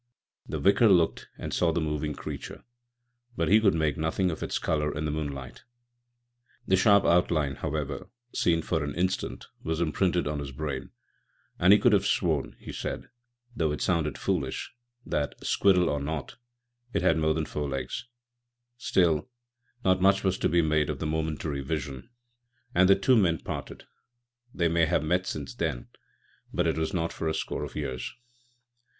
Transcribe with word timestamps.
The 0.47 0.57
Vicar 0.57 0.89
looked 0.89 1.27
and 1.37 1.53
saw 1.53 1.71
the 1.71 1.79
moving 1.79 2.15
creature, 2.15 2.63
but 3.37 3.49
he 3.49 3.61
could 3.61 3.75
make 3.75 3.97
nothing 3.99 4.31
of 4.31 4.41
its 4.41 4.57
colour 4.57 4.91
in 4.91 5.05
the 5.05 5.11
moonlight. 5.11 5.63
The 6.65 6.75
sharp 6.75 7.05
outline, 7.05 7.57
however, 7.57 8.09
seen 8.33 8.63
for 8.63 8.83
an 8.83 8.95
instant, 8.95 9.45
was 9.61 9.79
imprinted 9.79 10.25
on 10.27 10.39
his 10.39 10.51
brain, 10.51 10.89
and 11.59 11.71
he 11.71 11.77
could 11.77 11.93
have 11.93 12.07
sworn, 12.07 12.55
he 12.57 12.73
said, 12.73 13.09
though 13.55 13.71
it 13.71 13.79
sounded 13.79 14.17
foolish, 14.17 14.73
that, 15.05 15.35
squirrel 15.45 15.87
or 15.87 15.99
not, 15.99 16.35
it 16.93 17.03
had 17.03 17.19
more 17.19 17.35
than 17.35 17.45
four 17.45 17.69
legs. 17.69 18.07
Still, 18.77 19.29
not 19.85 20.01
much 20.01 20.23
was 20.23 20.39
to 20.39 20.49
be 20.49 20.63
made 20.63 20.89
of 20.89 20.97
the 20.97 21.05
momentary 21.05 21.61
vision, 21.61 22.09
and 22.73 22.89
the 22.89 22.95
two 22.95 23.15
men 23.15 23.37
parted. 23.37 23.83
They 24.51 24.67
may 24.67 24.87
have 24.87 25.03
met 25.03 25.27
since 25.27 25.53
then, 25.53 25.89
but 26.51 26.65
it 26.65 26.79
was 26.79 26.91
not 26.91 27.13
for 27.13 27.27
a 27.27 27.35
score 27.35 27.63
of 27.63 27.75
years. 27.75 28.15